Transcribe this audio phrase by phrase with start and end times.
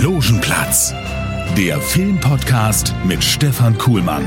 [0.00, 0.92] Logenplatz,
[1.56, 4.26] der Filmpodcast mit Stefan Kuhlmann.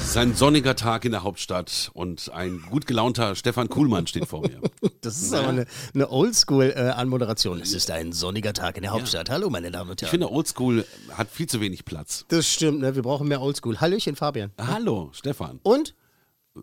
[0.00, 4.26] Es ist ein sonniger Tag in der Hauptstadt und ein gut gelaunter Stefan Kuhlmann steht
[4.26, 4.60] vor mir.
[5.02, 7.60] Das ist aber eine, eine Oldschool-Anmoderation.
[7.60, 9.30] es ist ein sonniger Tag in der Hauptstadt.
[9.30, 10.10] Hallo, meine Damen und Ich Herren.
[10.20, 12.24] finde, Oldschool hat viel zu wenig Platz.
[12.26, 12.96] das stimmt, ne?
[12.96, 13.80] wir brauchen mehr Oldschool.
[13.80, 14.50] Hallöchen, Fabian.
[14.58, 15.60] Hallo, Stefan.
[15.62, 15.94] Und?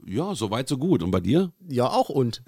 [0.06, 1.04] Ja, so weit, so gut.
[1.04, 1.52] Und bei dir?
[1.68, 2.44] Ja, auch und.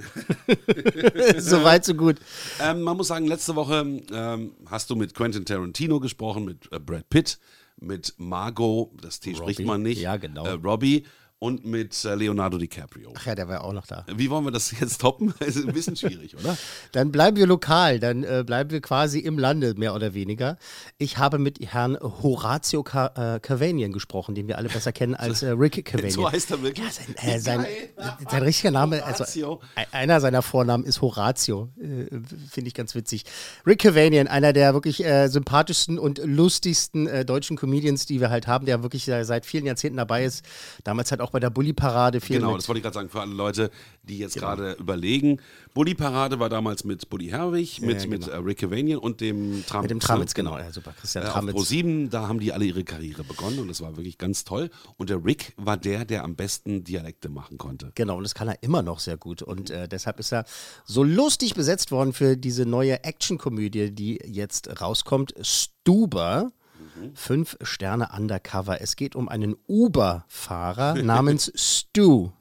[1.38, 2.18] Soweit, so gut.
[2.60, 6.80] Ähm, man muss sagen, letzte Woche ähm, hast du mit Quentin Tarantino gesprochen, mit äh,
[6.80, 7.40] Brad Pitt,
[7.78, 10.02] mit Margot, das T spricht man nicht.
[10.02, 10.46] Ja, genau.
[10.46, 11.04] Äh, Robbie
[11.40, 13.14] und mit äh, Leonardo DiCaprio.
[13.16, 14.06] Ach ja, der war ja auch noch da.
[14.16, 15.34] Wie wollen wir das jetzt toppen?
[15.40, 16.58] Ist ein bisschen schwierig, oder?
[16.94, 20.58] Dann bleiben wir lokal, dann äh, bleiben wir quasi im Lande, mehr oder weniger.
[20.98, 25.44] Ich habe mit Herrn Horatio Ca äh, Cavanian gesprochen, den wir alle besser kennen als
[25.44, 26.12] äh, Rick Cavanian.
[26.16, 26.86] So heißt er wirklich?
[26.86, 27.68] Ja, sein, äh, sein,
[28.30, 29.60] sein richtiger Name, also
[29.92, 31.70] einer seiner Vornamen ist Horatio.
[31.78, 32.06] Äh,
[32.50, 33.26] Finde ich ganz witzig.
[33.68, 38.84] Rick Cavanian, einer der wirklich sympathischsten und lustigsten deutschen Comedians, die wir halt haben, der
[38.84, 40.46] wirklich seit vielen Jahrzehnten dabei ist.
[40.84, 42.60] Damals halt auch bei der Bully-Parade viel Genau, mit.
[42.60, 43.72] das wollte ich gerade sagen, für alle Leute,
[44.04, 45.40] die jetzt gerade überlegen.
[45.74, 48.34] Bully Parade war damals mit Buddy Herwig, mit, ja, mit genau.
[48.36, 49.84] äh, Rick Cavanian und dem Tramitz.
[49.84, 50.58] Mit dem Tramitz, genau.
[50.58, 50.94] Ja, super.
[51.00, 51.56] Christian Äh, auf Tramitz.
[51.56, 54.70] Pro7, da haben die alle ihre Karriere begonnen und das war wirklich ganz toll.
[54.98, 57.92] Und der Rick war der, der am besten Dialekte machen konnte.
[57.96, 59.42] Genau, und das kann er immer noch sehr gut.
[59.42, 60.46] Und äh, deshalb ist er
[60.86, 65.34] so lustig besetzt worden für diese neue Actionkomödie, die jetzt rauskommt.
[65.42, 66.52] Stuber.
[67.14, 68.82] Fünf Sterne Undercover.
[68.82, 72.32] Es geht um einen Uber-Fahrer namens Stu.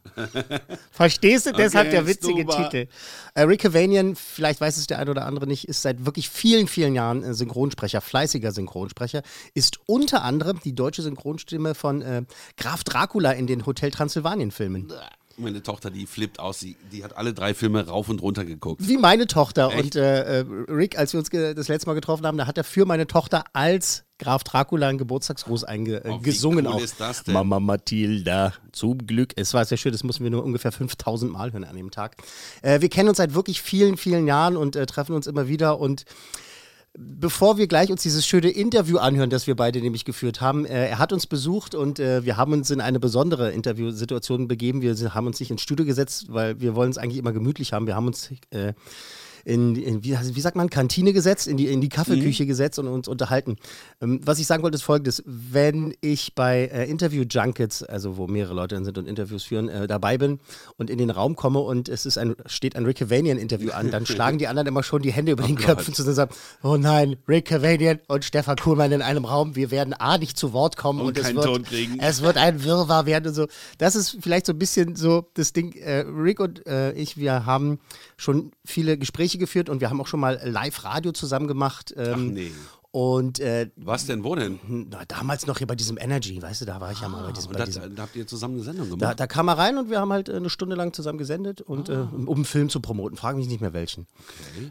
[0.90, 1.52] Verstehst du?
[1.52, 2.70] Deshalb der witzige Stuber.
[2.70, 2.88] Titel.
[3.34, 6.68] Äh, Rick Cavanian, vielleicht weiß es der ein oder andere nicht, ist seit wirklich vielen,
[6.68, 9.22] vielen Jahren äh, Synchronsprecher, fleißiger Synchronsprecher,
[9.54, 12.22] ist unter anderem die deutsche Synchronstimme von äh,
[12.56, 14.92] Graf Dracula in den Hotel Transsilvanien-Filmen.
[15.36, 18.86] Meine Tochter, die flippt aus, die, die hat alle drei Filme rauf und runter geguckt.
[18.86, 19.70] Wie meine Tochter.
[19.72, 19.82] Echt?
[19.84, 22.84] Und äh, Rick, als wir uns das letzte Mal getroffen haben, da hat er für
[22.86, 26.80] meine Tochter als Graf Dracula einen Geburtstagsgruß einge äh, Oh, cool auch.
[26.80, 27.34] ist das denn?
[27.34, 29.32] Mama Matilda, zum Glück.
[29.36, 32.16] Es war sehr schön, das mussten wir nur ungefähr 5000 Mal hören an dem Tag.
[32.62, 35.80] Äh, wir kennen uns seit wirklich vielen, vielen Jahren und äh, treffen uns immer wieder
[35.80, 36.04] und
[36.96, 40.90] Bevor wir gleich uns dieses schöne Interview anhören, das wir beide nämlich geführt haben, äh,
[40.90, 44.80] er hat uns besucht und äh, wir haben uns in eine besondere Interviewsituation begeben.
[44.80, 47.88] Wir haben uns nicht ins Studio gesetzt, weil wir wollen es eigentlich immer gemütlich haben.
[47.88, 48.74] Wir haben uns äh,
[49.44, 52.88] in, in wie, wie sagt man, Kantine gesetzt, in die, in die Kaffeeküche gesetzt und
[52.88, 53.56] uns unterhalten.
[54.00, 55.22] Ähm, was ich sagen wollte, ist folgendes.
[55.26, 59.86] Wenn ich bei äh, Interview-Junkets, also wo mehrere Leute dann sind und Interviews führen, äh,
[59.86, 60.40] dabei bin
[60.76, 64.06] und in den Raum komme und es ist ein, steht ein Rick Cavanian-Interview an, dann
[64.14, 67.16] schlagen die anderen immer schon die Hände über den Köpfen zusammen und sagen, oh nein,
[67.28, 71.00] Rick Cavanian und Stefan Kuhlmann in einem Raum, wir werden A, nicht zu Wort kommen
[71.00, 71.62] und, Und es, wird,
[71.98, 73.46] es wird ein Wirrwarr werden und so.
[73.78, 75.72] Das ist vielleicht so ein bisschen so das Ding.
[75.74, 77.78] Äh, Rick und äh, ich, wir haben
[78.16, 81.94] schon viele Gespräche geführt und wir haben auch schon mal Live-Radio zusammen gemacht.
[81.96, 82.52] Ähm, Ach nee.
[82.94, 84.60] Und äh, Was denn, wo denn?
[84.68, 87.32] na, damals noch hier bei diesem Energy, weißt du, da war ich ja mal bei
[87.32, 87.48] diesem.
[87.48, 89.02] Und Bei da, diesem da habt ihr zusammen eine Sendung gemacht.
[89.02, 91.60] da, da kam er rein und wir haben halt äh, eine Stunde lang zusammen gesendet
[91.60, 93.16] und äh, um einen Film zu promoten.
[93.16, 94.06] Frage mich nicht mehr welchen.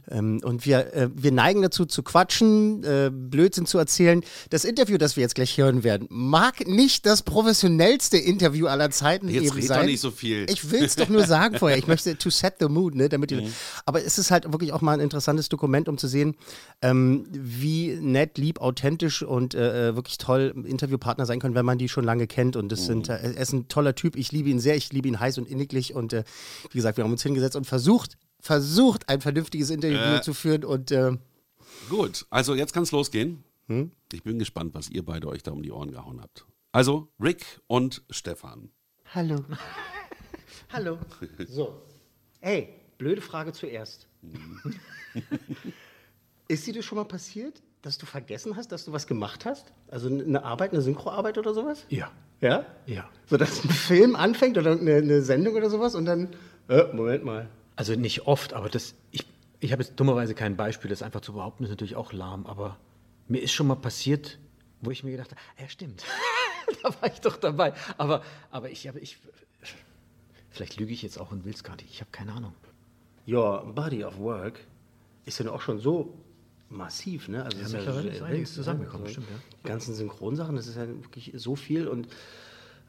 [0.10, 4.24] Ähm, und wir, äh, wir neigen dazu zu quatschen, äh, Blödsinn zu erzählen.
[4.52, 9.28] Das Interview, das wir jetzt gleich hören werden, mag nicht das professionellste Interview aller Zeiten
[9.28, 9.80] Jetzt eben red sein.
[9.80, 10.46] doch nicht so viel.
[10.50, 11.78] Ich will es doch nur sagen vorher.
[11.78, 13.50] Ich möchte to set the mood, ne, damit die,
[13.86, 16.36] Aber es ist halt wirklich auch mal ein interessantes Dokument, um zu sehen,
[16.82, 21.90] ähm, wie nett, lieb, authentisch und äh, wirklich toll Interviewpartner sein können, wenn man die
[21.90, 22.56] schon lange kennt.
[22.56, 24.16] Und das sind, äh, er ist ein toller Typ.
[24.16, 24.78] Ich liebe ihn sehr.
[24.78, 25.94] Ich liebe ihn heiß und inniglich.
[25.94, 26.24] Und äh,
[26.72, 30.22] wie gesagt, wir haben uns hingesetzt und versucht, versucht, ein vernünftiges Interview Äh.
[30.22, 30.64] zu führen.
[30.64, 31.18] Und äh,
[31.90, 33.44] Gut, also jetzt kann es losgehen.
[33.68, 33.92] Hm?
[34.14, 36.46] Ich bin gespannt, was ihr beide euch da um die Ohren gehauen habt.
[36.72, 38.70] Also Rick und Stefan.
[39.14, 39.44] Hallo.
[40.72, 40.98] Hallo.
[41.48, 41.82] So.
[42.42, 44.08] Ey, blöde Frage zuerst.
[46.48, 49.72] Ist dir das schon mal passiert, dass du vergessen hast, dass du was gemacht hast?
[49.90, 51.86] Also eine Arbeit, eine Synchroarbeit oder sowas?
[51.90, 52.12] Ja.
[52.42, 52.66] Ja?
[52.88, 53.08] Ja.
[53.28, 56.30] So, dass ein Film anfängt oder eine, eine Sendung oder sowas und dann,
[56.70, 57.50] äh, Moment mal.
[57.76, 59.26] Also nicht oft, aber das, ich,
[59.60, 62.78] ich habe jetzt dummerweise kein Beispiel, das einfach zu behaupten, ist natürlich auch lahm, aber
[63.28, 64.40] mir ist schon mal passiert,
[64.82, 66.04] wo ich mir gedacht habe, ja stimmt,
[66.84, 67.74] da war ich doch dabei.
[67.98, 69.18] Aber, aber ich, aber ich
[70.54, 71.90] Vielleicht lüge ich jetzt auch und will es gar nicht.
[71.90, 72.54] Ich habe keine Ahnung.
[73.28, 74.60] Your Body of Work
[75.26, 76.14] ist ja auch schon so
[76.74, 77.44] massiv, ne?
[77.44, 79.36] Also es ist mittlerweile ist einiges zusammengekommen, also stimmt, ja.
[79.64, 82.08] Die ganzen Synchronsachen, das ist ja wirklich so viel und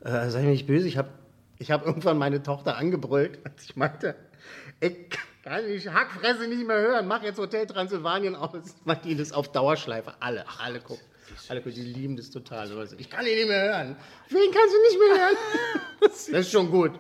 [0.01, 1.11] äh, sei mir nicht böse, ich habe
[1.59, 4.17] ich hab irgendwann meine Tochter angebrüllt, als ich meinte,
[4.81, 5.11] ich
[5.43, 8.51] kann die Hackfresse nicht mehr hören, mach jetzt Hotel Transsilvanien aus.
[8.85, 11.05] Macht die das auf Dauerschleife, alle, alle gucken.
[11.49, 12.69] Alle gucken, die lieben das total.
[12.99, 13.97] Ich kann die nicht mehr hören.
[14.31, 15.37] Wen kannst du nicht mehr hören?
[16.01, 16.93] Das ist schon gut.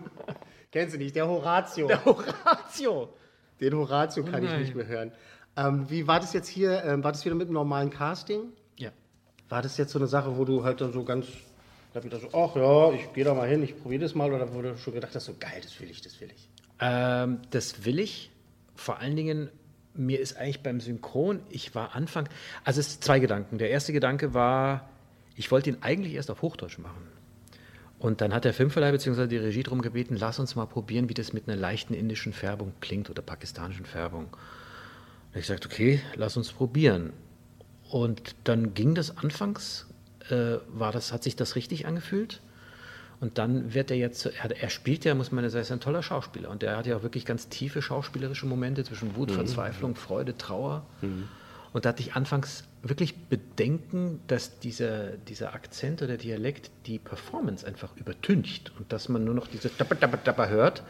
[0.72, 1.14] Kennst du nicht?
[1.14, 1.86] Der Horatio.
[1.86, 3.12] Der Horatio.
[3.60, 5.12] Den Horatio kann ich nicht mehr hören.
[5.56, 6.84] Ähm, wie war das jetzt hier?
[6.84, 8.52] Ähm, war das wieder mit einem normalen Casting?
[8.76, 8.90] Ja.
[9.48, 11.26] War das jetzt so eine Sache, wo du halt dann so ganz,
[11.92, 14.52] da gedacht so, ach ja, ich gehe da mal hin, ich probiere das mal, oder
[14.52, 16.48] wo du schon gedacht hast, so geil, das will ich, das will ich.
[16.80, 18.30] Ähm, das will ich.
[18.74, 19.50] Vor allen Dingen,
[19.94, 22.28] mir ist eigentlich beim Synchron, ich war Anfang,
[22.64, 23.58] also es sind zwei Gedanken.
[23.58, 24.88] Der erste Gedanke war,
[25.36, 27.06] ich wollte ihn eigentlich erst auf Hochdeutsch machen.
[28.00, 29.28] Und dann hat der Filmverleih bzw.
[29.28, 32.72] die Regie darum gebeten, lass uns mal probieren, wie das mit einer leichten indischen Färbung
[32.80, 34.36] klingt oder pakistanischen Färbung.
[35.34, 37.12] Und ich sagte, okay, lass uns probieren.
[37.90, 39.86] Und dann ging das anfangs,
[40.31, 42.40] äh, war das, hat sich das richtig angefühlt.
[43.20, 45.81] Und dann wird er jetzt, er, er spielt ja, muss man ja sagen, ist ein
[45.81, 46.50] toller Schauspieler.
[46.50, 50.86] Und er hat ja auch wirklich ganz tiefe schauspielerische Momente zwischen Wut, Verzweiflung, Freude, Trauer.
[51.72, 57.66] Und da hatte ich anfangs wirklich Bedenken, dass dieser, dieser Akzent oder Dialekt die Performance
[57.66, 60.84] einfach übertüncht und dass man nur noch diese Dapper, Dapper, Dapper hört.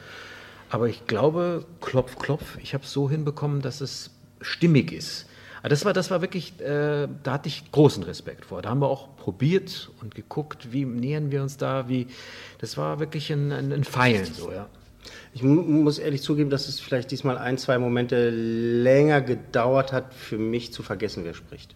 [0.69, 4.11] Aber ich glaube, klopf, klopf, ich habe es so hinbekommen, dass es
[4.45, 5.27] stimmig ist.
[5.61, 8.61] Aber das war, das war wirklich, äh, da hatte ich großen Respekt vor.
[8.61, 12.07] Da haben wir auch probiert und geguckt, wie nähern wir uns da, wie,
[12.59, 14.69] das war wirklich ein, ein, ein Feilen so, ja.
[15.33, 20.15] Ich mu muss ehrlich zugeben, dass es vielleicht diesmal ein, zwei Momente länger gedauert hat,
[20.15, 21.75] für mich zu vergessen, wer spricht.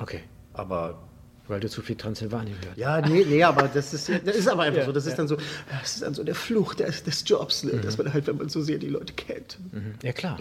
[0.00, 0.20] Okay.
[0.52, 1.07] Aber
[1.48, 2.76] Weil du zu viel Transsilvanien hörst.
[2.76, 4.92] ja, nee, nee, aber das ist, das ist aber einfach so.
[4.92, 5.36] Das ist dann so,
[5.80, 7.72] das ist dann so der Fluch des, des Jobs, ne?
[7.82, 9.58] dass man halt, wenn man so sehr die Leute kennt.
[10.02, 10.36] Ja, klar.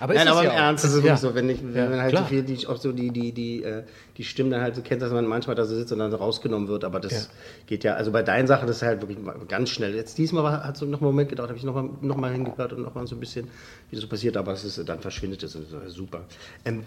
[0.00, 0.52] Aber Nein, es aber im ja.
[0.54, 1.04] Ernst, das ist Ja.
[1.04, 2.24] wirklich so, wenn, ich, wenn Ja, man halt klar.
[2.24, 3.84] so viel, die, auch so die, die, die, äh,
[4.16, 6.16] die Stimmen dann halt so kennt, dass man manchmal da so sitzt und dann so
[6.16, 7.20] rausgenommen wird, aber das Ja.
[7.66, 9.94] geht ja, also bei deinen Sachen, das ist halt wirklich ganz schnell.
[9.94, 12.82] Jetzt diesmal hat so noch einen Moment gedauert, habe ich nochmal noch mal hingehört und
[12.82, 13.46] nochmal so ein bisschen,
[13.90, 15.56] wie das so passiert, aber es ist, dann verschwindet es
[15.86, 16.24] super.
[16.64, 16.82] Ähm,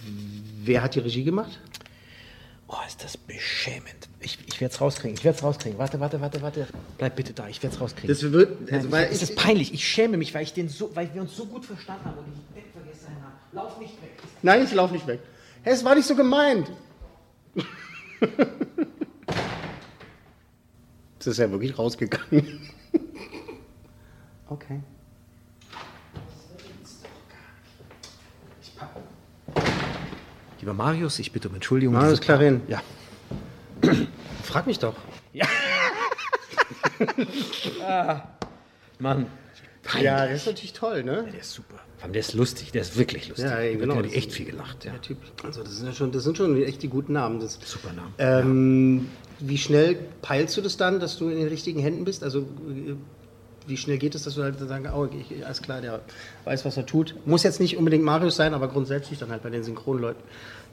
[0.65, 1.59] wer hat die Regie gemacht?
[2.71, 4.07] Oh, ist das beschämend.
[4.21, 5.18] Ich, ich werde es rauskriegen.
[5.18, 5.77] Ich werde es rauskriegen.
[5.77, 6.68] Warte, warte, warte, warte.
[6.97, 7.50] Bleib bitte da.
[7.50, 8.07] Ich werde es rauskriegen.
[8.07, 9.73] Das wird, Nein, also, weil es ich, ist peinlich.
[9.73, 12.25] Ich schäme mich, weil, ich den so, weil wir uns so gut verstanden haben und
[12.27, 13.33] ich weg vergessen habe.
[13.51, 14.12] Lauf nicht weg.
[14.41, 15.19] nein, ich laufe nicht weg.
[15.63, 16.71] Hä, es war nicht so gemeint.
[21.19, 22.71] Es ist ja wirklich rausgegangen.
[24.50, 24.81] Okay.
[30.61, 31.95] Lieber Marius, ich bitte um Entschuldigung.
[31.95, 32.61] Marius Clarin.
[32.67, 32.81] Ja.
[34.43, 34.95] Frag mich doch.
[38.99, 39.25] Mann.
[39.83, 40.05] Peinlich.
[40.05, 41.27] Ja, das ist natürlich toll, ne?
[41.33, 41.79] Der ist super.
[41.97, 42.71] Vor allem, der ist lustig.
[42.71, 43.49] Der ist wirklich lustig.
[43.49, 43.95] Ja, Mit genau.
[43.95, 44.85] dem hab ich echt viel gelacht.
[44.85, 44.91] Ja.
[44.91, 45.17] Der Typ.
[45.43, 47.39] Also das sind ja schon, das sind schon echt die guten Namen.
[47.39, 48.13] Das, Super Namen.
[48.19, 49.09] ähm,
[49.39, 52.23] Wie schnell peilst du das dann, dass du in den richtigen Händen bist?
[52.23, 52.93] Also äh,
[53.67, 56.01] wie schnell geht es, dass du halt sagen, oh, ich, alles klar, der
[56.45, 57.15] weiß, was er tut.
[57.25, 60.21] Muss jetzt nicht unbedingt Marius sein, aber grundsätzlich dann halt bei den Synchronleuten,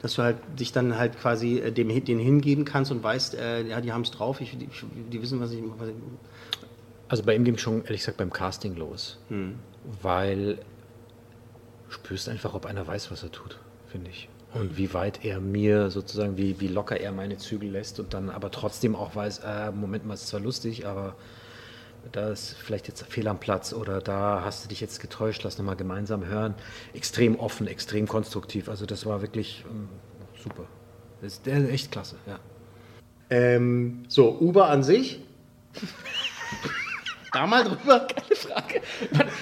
[0.01, 3.67] dass du halt dich dann halt quasi äh, dem den hingeben kannst und weißt, äh,
[3.67, 4.69] ja, die haben es drauf, ich, die,
[5.11, 5.95] die wissen, was ich, was ich
[7.09, 9.19] Also bei ihm ging schon, ehrlich gesagt, beim Casting los.
[10.03, 13.59] Weil du spürst einfach, ob einer weiß, was er tut,
[13.91, 14.29] finde ich.
[14.55, 18.31] Und wie weit er mir sozusagen, wie, wie locker er meine Zügel lässt und dann
[18.31, 21.17] aber trotzdem auch weiß, äh, Moment mal, ist zwar lustig, aber
[22.13, 25.59] da ist vielleicht jetzt Fehl am Platz oder da hast du dich jetzt getäuscht, lass
[25.59, 26.55] nochmal gemeinsam hören.
[26.95, 28.69] Extrem offen, extrem konstruktiv.
[28.69, 29.89] Also das war wirklich ähm,
[30.43, 30.65] super.
[31.21, 32.39] Das ist der ist echt klasse, ja.
[33.31, 35.21] Ähm, so, Uber an sich.
[37.33, 38.07] da mal drüber.
[38.35, 38.81] Frage.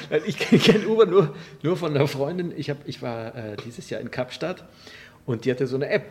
[0.08, 2.52] Weil Ich kenne kenn Uber nur, nur von einer Freundin.
[2.56, 4.64] Ich, hab, ich war äh, dieses Jahr in Kapstadt
[5.24, 6.04] und die hatte so eine App.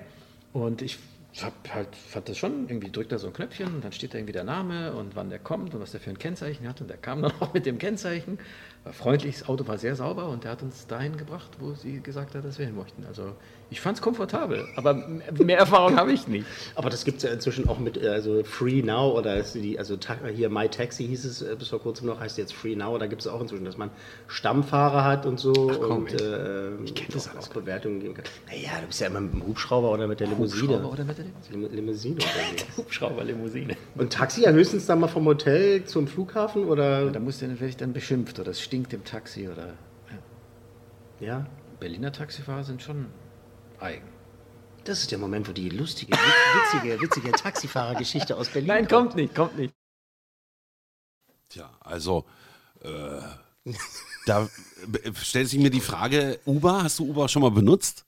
[0.54, 0.98] Und ich
[1.44, 4.18] hab halt, fand das schon, irgendwie drückt da so ein Knöpfchen und dann steht da
[4.18, 6.82] irgendwie der Name und wann der kommt und was der für ein Kennzeichen hat.
[6.82, 8.40] Und der kam dann auch mit dem Kennzeichen.
[8.84, 12.02] War freundlich, das Auto war sehr sauber und der hat uns dahin gebracht, wo sie
[12.02, 13.06] gesagt hat, dass wir hin möchten.
[13.06, 13.36] Also
[13.70, 16.46] ich fand es komfortabel, aber mehr Erfahrung habe ich nicht.
[16.76, 19.98] Aber das gibt es ja inzwischen auch mit also Free Now oder die, also
[20.34, 22.98] hier My Taxi hieß es äh, bis vor kurzem noch, heißt jetzt Free Now.
[22.98, 23.90] Da gibt es auch inzwischen, dass man
[24.28, 28.14] Stammfahrer hat und so komm, und äh, Ich kenn das auch, alles auch Bewertungen geben
[28.14, 28.26] kann.
[28.48, 30.74] Naja, du bist ja immer mit dem Hubschrauber oder mit der Limousine.
[30.74, 31.68] Hubschrauber oder mit der Limousine?
[31.68, 32.66] Lim Limousine unterwegs.
[32.78, 33.78] Hubschrauberlimousine.
[33.96, 37.68] Und Taxi ja höchstens dann mal vom Hotel zum Flughafen oder Da muss dann, werde
[37.68, 39.74] ich dann beschimpft oder es stinkt im Taxi oder.
[41.20, 41.28] Ja.
[41.28, 41.46] ja.
[41.80, 43.08] Berliner Taxifahrer sind schon
[43.86, 44.08] eigen.
[44.84, 49.34] Das ist der Moment, wo die lustige, witzige, witzige Taxifahrergeschichte aus Berlin Nein, kommt nicht,
[49.34, 49.74] kommt nicht.
[51.50, 52.26] Tja, also
[52.82, 53.22] Äh,
[54.28, 54.48] da
[55.24, 58.06] stellt sich mir die Frage, Uber, hast du Uber schon mal benutzt?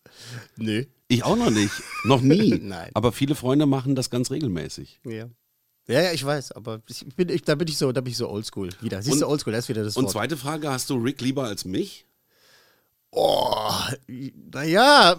[0.56, 0.88] Nee.
[1.08, 1.72] Ich auch noch nicht.
[2.04, 2.60] noch nie.
[2.62, 2.92] Nein.
[2.94, 5.00] Aber viele Freunde machen das ganz regelmäßig.
[5.04, 5.30] Ja.
[5.88, 8.18] Ja, ja, ich weiß, aber ich bin, ich, da bin ich so, da bin ich
[8.18, 9.02] so oldschool wieder.
[9.02, 10.12] Siehst Und- du, oldschool, da ist wieder das Und Wort.
[10.14, 12.06] zweite Frage, hast du Rick lieber als mich?
[13.12, 13.72] Oh,
[14.54, 15.16] naja,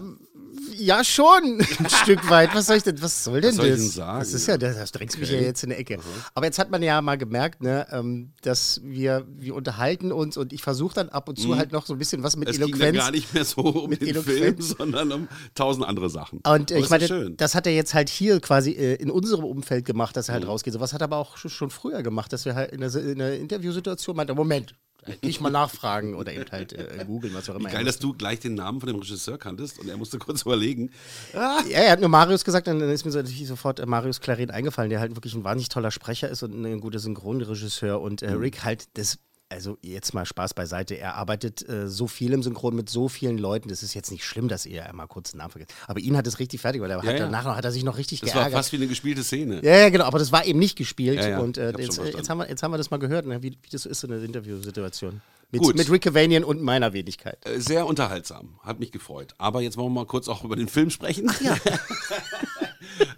[0.77, 2.53] ja schon, ein Stück weit.
[2.55, 3.79] Was soll ich denn, was soll denn Was soll ich das?
[3.81, 4.19] denn sagen?
[4.19, 5.45] Das ist ja, das, das drängst mich ja Okay.
[5.45, 5.99] jetzt in der Ecke.
[6.33, 10.53] Aber jetzt hat man ja mal gemerkt, ne, ähm, dass wir, wir unterhalten uns und
[10.53, 12.51] ich versuche dann ab und zu halt noch so ein bisschen was mit Mhm.
[12.53, 12.97] Es ging dann Eloquenz.
[12.97, 14.37] gar nicht mehr so um mit den Eloquenz.
[14.39, 16.39] Film, sondern um tausend andere Sachen.
[16.45, 17.37] Und äh, ich meine, schön.
[17.37, 20.39] das hat er jetzt halt hier quasi äh, in unserem Umfeld gemacht, dass er Mhm.
[20.41, 20.73] halt rausgeht.
[20.73, 23.39] Sowas hat er aber auch schon, früher gemacht, dass wir halt in der, in der
[23.39, 24.75] Interviewsituation meinte, Moment,
[25.21, 27.69] ich mal nachfragen oder eben halt äh, googeln, was auch immer.
[27.69, 30.41] Wie geil, dass du gleich den Namen von dem Regisseur kanntest und er musste kurz
[30.45, 30.91] überlegen.
[31.33, 34.21] Ah, Ja, er hat nur Marius gesagt, dann ist mir so natürlich sofort äh, Marius
[34.21, 37.99] Claret eingefallen, der halt wirklich ein wahnsinnig toller Sprecher ist und ein guter Synchronregisseur.
[38.01, 39.17] Und äh, Rick halt, das,
[39.49, 43.37] also jetzt mal Spaß beiseite, er arbeitet äh, so viel im Synchron mit so vielen
[43.37, 45.73] Leuten, das ist jetzt nicht schlimm, dass er mal kurz den Namen vergisst.
[45.87, 47.19] Aber ihn hat es richtig fertig, weil er Ja, hat ja.
[47.25, 48.59] danach noch, hat er sich noch richtig das war geärgert.
[48.59, 49.61] fast wie eine gespielte Szene.
[49.63, 51.23] ja, ja, genau, aber das war eben nicht gespielt.
[51.23, 53.41] Ja, und äh, jetzt, äh, jetzt, haben wir, jetzt haben wir das mal gehört, ne,
[53.41, 55.21] wie, wie das ist, so eine Interviewsituation.
[55.51, 55.75] Mit, Gut.
[55.75, 57.39] mit Rick Cavanian und meiner Wenigkeit.
[57.43, 59.33] Äh, Sehr unterhaltsam, hat mich gefreut.
[59.39, 61.31] Aber jetzt wollen wir mal kurz auch über den Film sprechen.
[61.41, 61.57] ja.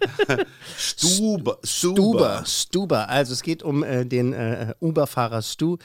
[0.78, 1.58] Stuber.
[1.62, 3.08] Stuber, Stuber.
[3.08, 5.76] Also es geht um äh, den äh, Uber-Fahrer Stu,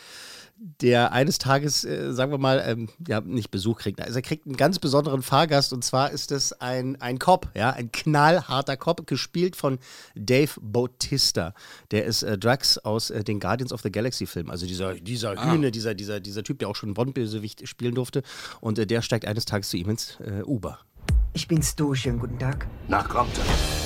[0.60, 4.02] der eines Tages, äh, sagen wir mal, ähm, ja, nicht Besuch kriegt.
[4.02, 7.72] Also er kriegt einen ganz besonderen Fahrgast und zwar ist es ein, ein Cop, ja,
[7.72, 9.80] ein knallharter Cop, gespielt von
[10.16, 11.54] Dave Bautista.
[11.92, 14.50] Der ist äh, Drax aus äh, den Guardians of the Galaxy Filmen.
[14.50, 18.24] Also dieser, dieser Hühne, dieser, dieser, dieser Typ, der auch schon Bond-Bösewicht spielen durfte.
[18.60, 20.80] Und äh, der steigt eines Tages zu ihm ins äh, Uber.
[21.34, 22.68] Ich bin's du, schönen guten Tag.
[22.88, 23.77] Na, kommt er.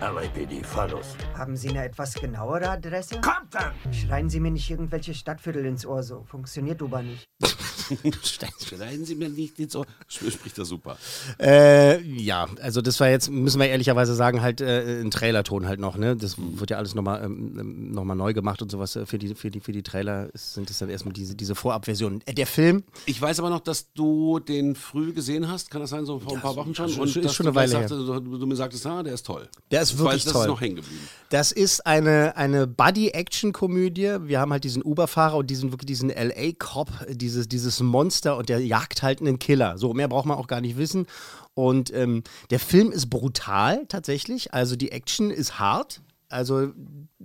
[0.00, 1.14] LAPD, fahrlos.
[1.36, 3.20] Haben Sie eine etwas genauere Adresse?
[3.20, 3.74] Kommt er!
[3.92, 7.26] Schreien Sie mir nicht irgendwelche Stadtviertel ins Ohr, so funktioniert Uber nicht.
[8.22, 9.86] Schreien Sie mir nicht ins Ohr.
[10.08, 10.96] Spricht er super.
[11.38, 15.80] Äh, ja, also das war jetzt, müssen wir ehrlicherweise sagen, halt äh, ein Trailerton halt
[15.80, 16.16] noch, ne?
[16.16, 18.96] Das wird ja alles nochmal ähm, noch mal neu gemacht und sowas.
[18.96, 22.20] Äh, Für die, für die, für die Trailer sind es dann erstmal diese, diese Vorabversionen.
[22.26, 25.70] Äh, der Film, Ich weiß aber noch, dass du den früh gesehen hast.
[25.70, 26.88] Kann das sein, so vor ein paar Wochen schon?
[26.88, 29.26] schon- Und ist schon du eine Weile sagte, du, du mir sagtest, ah, der ist
[29.26, 29.48] toll.
[29.70, 30.42] Der ist Das wirklich weiß, Das toll.
[30.42, 31.08] ist noch hängen geblieben.
[31.30, 34.16] das ist eine, eine Buddy-Action-Komödie.
[34.22, 38.64] Wir haben halt diesen Uber-Fahrer und diesen wirklich diesen LA-Cop, dieses, dieses Monster und der
[38.64, 39.78] jagt halt einen Killer.
[39.78, 41.06] So, mehr braucht man auch gar nicht wissen.
[41.54, 44.54] Und ähm, der Film ist brutal tatsächlich.
[44.54, 46.00] Also die Action ist hart.
[46.28, 46.72] Also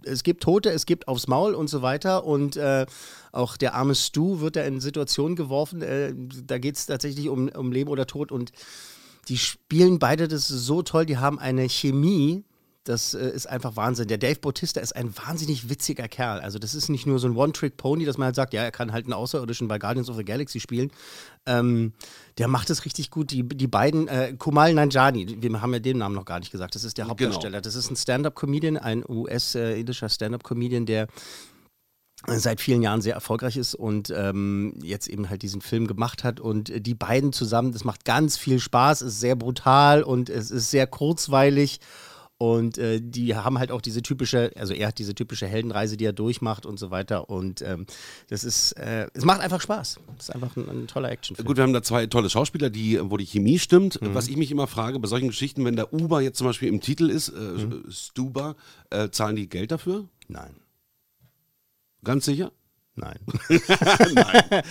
[0.04, 2.26] es gibt Tote, es gibt aufs Maul und so weiter.
[2.26, 2.86] Und äh,
[3.32, 5.82] auch der arme Stu wird da in Situationen geworfen.
[5.82, 8.32] Äh, da geht es tatsächlich um, um Leben oder Tod.
[8.32, 8.52] Und
[9.28, 11.06] die spielen beide das so toll.
[11.06, 12.44] Die haben eine Chemie.
[12.86, 14.08] Das äh, ist einfach Wahnsinn.
[14.08, 16.40] Der Dave Bautista ist ein wahnsinnig witziger Kerl.
[16.40, 18.94] Also, das ist nicht nur so ein One-Trick-Pony, dass man halt sagt, ja, er kann
[18.94, 20.92] halt einen Außerirdischen bei Guardians of the Galaxy spielen.
[21.48, 21.94] Ähm,
[22.38, 23.32] der macht es richtig gut.
[23.32, 26.76] Die, die beiden, äh, Kumal Nanjani, wir haben ja den Namen noch gar nicht gesagt,
[26.76, 27.60] das ist der Hauptdarsteller.
[27.60, 31.08] Das ist ein Stand-Up-Comedian, ein US-indischer Stand-Up-Comedian, der
[32.28, 36.40] seit vielen Jahren sehr erfolgreich ist und ähm, jetzt eben halt diesen Film gemacht hat.
[36.40, 40.52] Und äh, die beiden zusammen, das macht ganz viel Spaß, ist sehr brutal und es
[40.52, 41.80] ist sehr kurzweilig.
[42.38, 46.04] Und äh, die haben halt auch diese typische, also er hat diese typische Heldenreise, die
[46.04, 47.30] er durchmacht und so weiter.
[47.30, 47.86] Und ähm,
[48.28, 50.00] das ist, äh, es macht einfach Spaß.
[50.18, 51.48] Es ist einfach ein, ein toller Actionfilm.
[51.48, 54.02] Gut, wir haben da zwei tolle Schauspieler, die, wo die Chemie stimmt.
[54.02, 54.14] Mhm.
[54.16, 56.82] Was ich mich immer frage, bei solchen Geschichten, wenn der Uber jetzt zum Beispiel im
[56.82, 57.86] Titel ist, äh, Mhm.
[57.90, 58.56] Stuber,
[58.90, 60.10] äh, zahlen die Geld dafür?
[60.28, 60.56] Nein.
[62.04, 62.52] Ganz sicher?
[62.98, 63.20] Nein.
[64.14, 64.64] nein.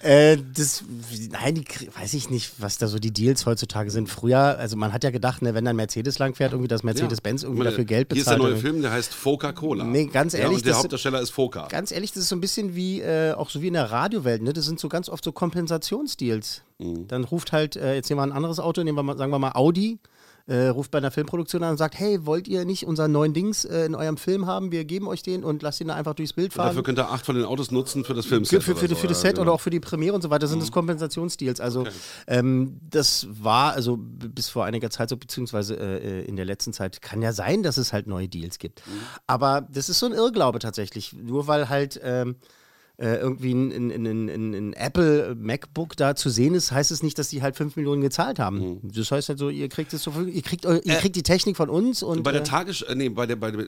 [0.00, 0.82] äh, das,
[1.30, 1.64] nein, die,
[1.94, 4.08] weiß ich nicht, was da so die Deals heutzutage sind.
[4.08, 7.42] Früher, also man hat ja gedacht, ne, wenn dann Mercedes lang fährt, irgendwie das Mercedes-Benz
[7.42, 8.52] irgendwie meine, dafür Geld Hier ist der bezahlt.
[8.54, 9.84] neue Film, der heißt Coca-Cola.
[9.84, 11.66] Nee, ganz Ja, ehrlich, und der das- Hauptdarsteller ist Foka.
[11.68, 14.40] Ganz ehrlich, das ist so ein bisschen wie, äh, auch so wie in der Radiowelt,
[14.40, 14.54] ne?
[14.54, 16.62] Das sind so ganz oft so Kompensationsdeals.
[16.78, 17.08] Mhm.
[17.08, 19.52] Dann ruft halt äh, jetzt jemand ein anderes Auto, nehmen wir mal, sagen wir mal
[19.52, 19.98] Audi,
[20.46, 23.64] äh, ruft bei einer Filmproduktion an und sagt, hey, wollt ihr nicht unseren neuen Dings
[23.64, 24.70] äh, in eurem Film haben?
[24.70, 26.68] Wir geben euch den und lasst ihn da einfach durchs Bild Und fahren.
[26.68, 28.62] dafür könnt ihr acht von den Autos nutzen für das Für, Filmset.
[28.62, 29.42] für, für, für so, das Set genau.
[29.42, 31.60] oder auch für die Premiere und so weiter sind das Kompensationsdeals.
[31.60, 31.84] Also
[32.28, 37.02] ähm, das war, also bis vor einiger Zeit so, beziehungsweise äh, in der letzten Zeit,
[37.02, 38.82] kann ja sein, dass es halt neue Deals gibt.
[39.26, 41.12] Aber das ist so ein Irrglaube tatsächlich.
[41.12, 42.36] Nur weil halt ähm,
[42.98, 47.18] äh, irgendwie ein, ein, ein, ein, Apple MacBook da zu sehen ist, heißt es nicht,
[47.18, 48.80] dass die halt 5 Millionen gezahlt haben.
[48.82, 51.68] Das heißt halt so, ihr kriegt es so, ihr kriegt, ihr kriegt die Technik von
[51.68, 53.66] uns und bei der äh, Tages, äh, nee, bei der, bei der äh,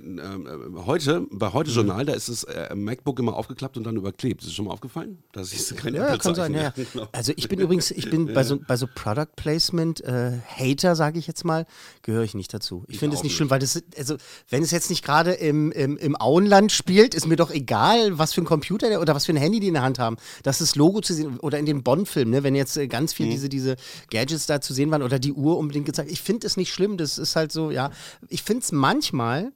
[0.86, 1.52] heute, bei Mhm.
[1.52, 4.40] heute Journal, da ist das äh, MacBook immer aufgeklappt und dann überklebt.
[4.42, 5.18] Ist das schon mal aufgefallen?
[5.32, 6.72] Da siehst du keine Ja, ja, kann sein, ja.
[6.92, 7.08] Genau.
[7.12, 11.18] Also ich bin übrigens, ich bin bei so, bei so Product Placement äh, Hater, sage
[11.18, 11.66] ich jetzt mal,
[12.02, 12.84] gehöre ich nicht dazu.
[12.88, 13.36] Ich, finde es nicht nicht.
[13.36, 14.16] schlimm, weil das, also
[14.48, 18.32] wenn es jetzt nicht gerade im, im, im Auenland spielt, ist mir doch egal, was
[18.32, 20.16] für ein Computer der, oder was für ein Handy die in der Hand haben.
[20.44, 23.16] Das ist Logo zu sehen oder in den Bond-Filmen, ne, wenn jetzt äh, ganz Mhm.
[23.16, 23.76] viel diese, diese
[24.10, 26.10] Gadgets da zu sehen waren oder die Uhr unbedingt gezeigt.
[26.10, 27.90] Ich finde es nicht schlimm, das ist halt so, ja.
[28.28, 29.52] Ich finde es manchmal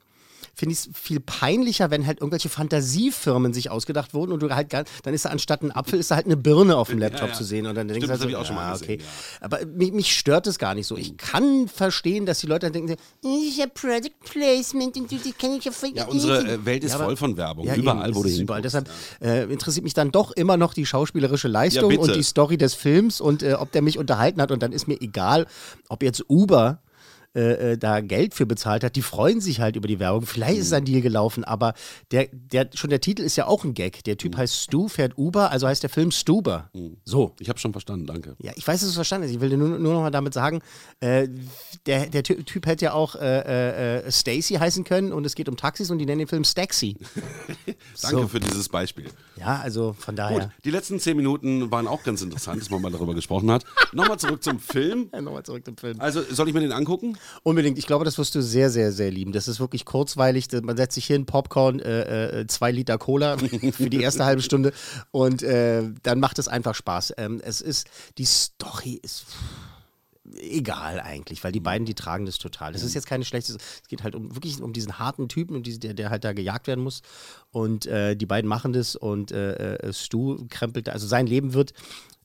[0.55, 4.69] finde ich es viel peinlicher, wenn halt irgendwelche Fantasiefirmen sich ausgedacht wurden und du halt
[4.69, 7.31] gar, dann ist da anstatt ein Apfel ist da halt eine Birne auf dem Laptop
[7.31, 7.35] ja.
[7.35, 8.73] zu sehen und dann denkst Stimmt, du halt das so, ich auch schon mal ja,
[8.73, 9.03] gesehen, okay.
[9.03, 9.39] ja.
[9.41, 10.97] Aber mich, mich stört es gar nicht so.
[10.97, 15.53] Ich kann verstehen, dass die Leute dann denken, ich habe Product Placement und die kann
[15.53, 17.67] ich ja Ja, unsere äh, Welt ist Ja, aber- voll von Werbung.
[17.67, 18.63] ja, überall, eben, wo du überall.
[18.63, 18.91] Deshalb
[19.23, 23.21] äh, interessiert mich dann doch immer noch die schauspielerische Leistung und die Story des Films
[23.21, 24.53] und äh, ob der mich unterhalten hat.
[24.53, 25.47] Und dann ist mir egal,
[25.89, 26.81] ob jetzt Uber
[27.35, 28.97] äh, äh, da Geld für bezahlt hat.
[28.97, 30.27] Die freuen sich halt über die Werbung.
[30.27, 31.75] Vielleicht ist ein Deal gelaufen, aber
[32.11, 34.05] der, der, schon der Titel ist ja auch ein Gag.
[34.05, 36.71] Der Typ heißt Stu, fährt Uber, also heißt der Film Stuber.
[37.05, 37.35] So.
[37.39, 38.37] Ich habe schon verstanden, danke.
[38.43, 39.35] Ja, ich weiß, dass du es verstanden hast.
[39.35, 40.61] Ich will dir nur, nur noch mal damit sagen,
[41.01, 41.29] äh,
[41.87, 45.49] der, der Ty- Typ hätte ja auch äh, äh, Stacy heißen können und es geht
[45.49, 46.97] um Taxis und die nennen den Film Staxi.
[48.03, 48.29] Danke So.
[48.29, 49.07] für dieses Beispiel.
[49.39, 50.39] Ja, also von daher.
[50.41, 53.65] Gut, die letzten zehn Minuten waren auch ganz interessant, dass man mal darüber gesprochen hat.
[53.93, 55.09] Nochmal zurück zum Film.
[55.13, 56.01] Ja, Nochmal zurück zum Film.
[56.01, 57.17] Also, soll ich mir den angucken?
[57.43, 57.79] Unbedingt.
[57.79, 59.33] Ich glaube, das wirst du sehr, sehr, sehr lieben.
[59.33, 60.49] Das ist wirklich kurzweilig.
[60.63, 63.37] Man setzt sich hin, Popcorn, äh, äh, zwei Liter Cola
[63.73, 64.73] für die erste halbe Stunde
[65.11, 67.15] und äh, dann macht es einfach Spaß.
[67.17, 67.89] Ähm, es ist,
[68.19, 69.27] die Story ist
[70.39, 72.73] egal eigentlich, weil die beiden, die tragen das total.
[72.73, 75.67] Das ist jetzt keine schlechte, es geht halt um wirklich um diesen harten Typen, und
[75.67, 77.03] diese, der, der halt da gejagt werden muss.
[77.51, 81.73] Und äh, die beiden machen das und äh, äh, Stu krempelt, also sein Leben wird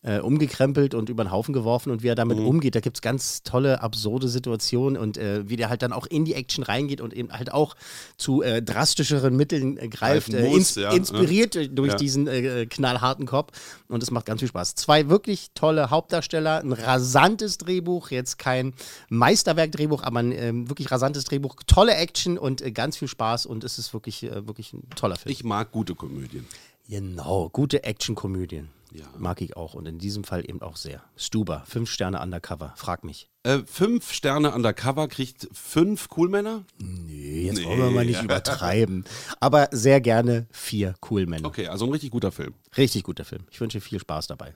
[0.07, 2.75] äh, umgekrempelt und über den Haufen geworfen und wie er damit umgeht.
[2.75, 6.23] Da gibt es ganz tolle, absurde Situationen und äh, wie der halt dann auch in
[6.23, 7.75] die Action reingeht und eben halt auch
[8.15, 10.91] zu äh, drastischeren Mitteln äh, greift, äh, ins, ja.
[10.91, 11.95] inspiriert durch Ja.
[11.97, 13.51] diesen äh, knallharten Kopf
[13.89, 14.75] und es macht ganz viel Spaß.
[14.75, 18.73] Zwei wirklich tolle Hauptdarsteller, ein rasantes Drehbuch, jetzt kein
[19.09, 23.77] Meisterwerk-Drehbuch, aber ein ähm, wirklich rasantes Drehbuch, tolle Action und ganz viel Spaß und es
[23.77, 25.31] ist wirklich, wirklich ein toller Film.
[25.33, 26.45] Ich mag gute Komödien.
[26.89, 28.69] Genau, gute Action-Komödien.
[28.97, 29.05] Ja.
[29.17, 31.03] Mag ich auch und in diesem Fall eben auch sehr.
[31.15, 33.29] Stuber, fünf Sterne undercover, frag mich.
[33.43, 36.63] Äh, fünf Sterne undercover kriegt fünf Coolmänner.
[36.79, 39.05] Nee, jetzt wollen wir mal nicht übertreiben.
[39.39, 41.47] Aber sehr gerne vier cool Männer.
[41.47, 42.55] Okay, also ein richtig guter Film.
[42.75, 43.43] Richtig guter Film.
[43.51, 44.53] Ich wünsche viel Spaß dabei.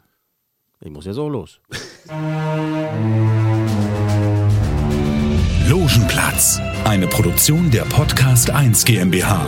[0.80, 1.60] Ich muss jetzt auch los.
[5.70, 9.48] Logenplatz, eine Produktion der Podcast 1 GmbH.